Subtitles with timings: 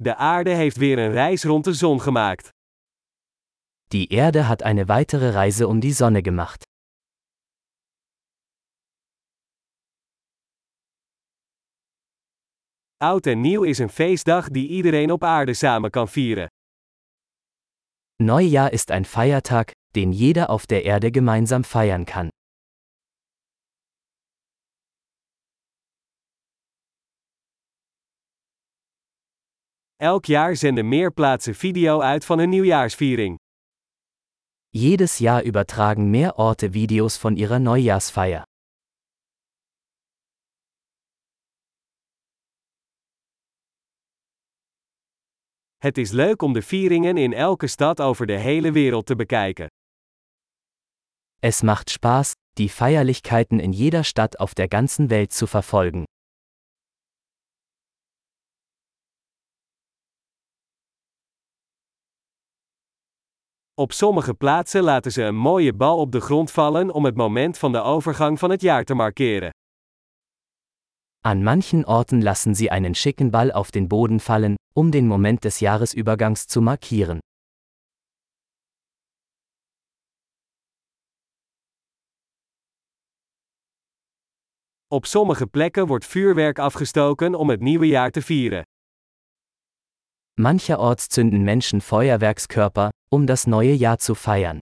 [0.00, 2.48] De aarde heeft weer een reis rond de zon gemaakt.
[3.88, 6.62] Die Erde hat eine weitere Reise um die Sonne gemacht.
[12.96, 16.48] Oud en nieuw is een feestdag die iedereen op aarde samen kan vieren.
[18.22, 22.28] Neujahr ist ein Feiertag, den jeder auf der Erde gemeinsam feiern kann.
[29.98, 33.36] Elk jaar zenden meer plaatsen video uit van hun nieuwjaarsviering.
[34.68, 38.42] Jedes Jahr übertragen mehr Orte Videos von ihrer Neujahrsfeier.
[45.76, 49.66] Het is leuk om de vieringen in elke stad over de hele wereld te bekijken.
[51.40, 56.04] Es macht Spaß, die Feierlichkeiten in jeder Stadt auf der ganzen Welt zu verfolgen.
[63.78, 67.58] Op sommige plaatsen laten ze een mooie bal op de grond vallen om het moment
[67.58, 69.50] van de overgang van het jaar te markeren.
[71.20, 75.40] An manchen Orten lassen sie einen schicken Ball auf den Boden fallen, um den Moment
[75.42, 77.18] des Jahresübergangs zu markieren.
[84.86, 88.62] Op sommige plekken wordt vuurwerk afgestoken om het nieuwe jaar te vieren.
[90.40, 94.60] Mancherorts zünden Menschen Feuerwerkskörper, um das neue Jahr zu feiern.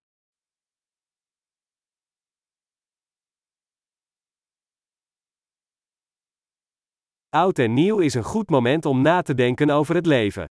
[7.30, 10.44] Oud en nieuw is een goed moment om na te denken over het leven.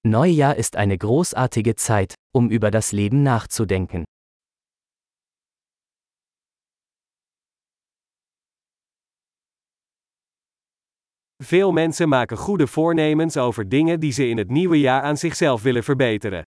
[0.00, 4.04] Neujahr ist eine großartige Zeit, um über das Leben nachzudenken.
[11.42, 15.62] Veel mensen maken goede voornemens over dingen die ze in het nieuwe jaar aan zichzelf
[15.62, 16.42] willen verbeteren.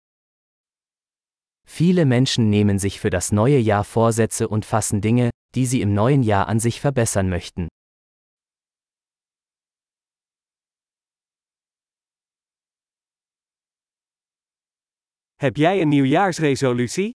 [1.66, 5.92] Viele Menschen nehmen sich für das neue Jahr Vorsätze und fassen Dinge, die sie im
[5.92, 7.66] neuen Jahr an sich verbessern möchten.
[15.34, 17.10] Heb jij een nieuwjaarsresolutie?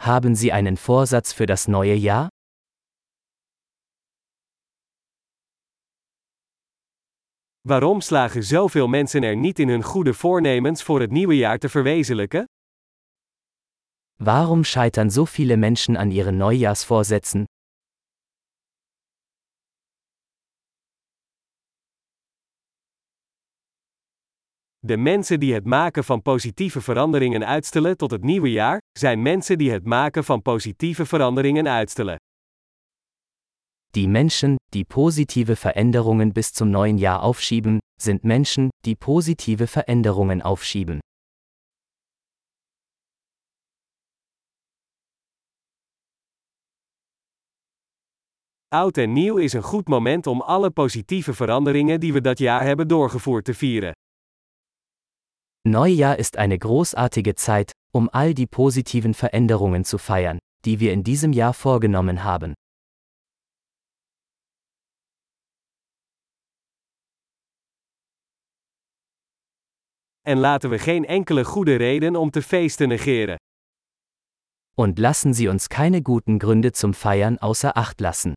[0.00, 2.28] Haben Sie einen Vorsatz für das neue Jahr?
[7.66, 11.68] Waarom slagen zoveel mensen er niet in hun goede voornemens voor het nieuwe jaar te
[11.68, 12.44] verwezenlijken?
[14.16, 17.44] Warum scheitern so viele Menschen an ihren Neujahrsvorsätzen?
[24.78, 29.58] De mensen die het maken van positieve veranderingen uitstellen tot het nieuwe jaar, zijn mensen
[29.58, 32.16] die het maken van positieve veranderingen uitstellen.
[33.90, 40.42] Die Menschen, die positive Veränderungen bis zum neuen Jahr aufschieben, sind Menschen, die positive Veränderungen
[40.42, 41.00] aufschieben.
[48.68, 52.62] Oud en nieuw is een goed moment om alle positieve veranderingen die we dat jaar
[52.62, 53.92] hebben doorgevoerd te vieren.
[55.62, 61.02] Neujahr ist eine großartige Zeit, um all die positiven Veränderungen zu feiern, die wir in
[61.02, 62.52] diesem Jahr vorgenommen haben.
[70.28, 73.36] En laten we geen enkele goede reden om te feesten negeren.
[74.74, 78.34] Und lassen Sie uns keine guten Gründe zum Feiern außer Acht lassen.